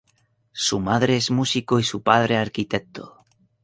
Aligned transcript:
Su 0.53 0.79
madre 0.79 1.15
es 1.15 1.29
músico 1.29 1.79
y 1.79 1.83
su 1.83 2.01
padre, 2.01 2.35
arquitecto. 2.35 3.23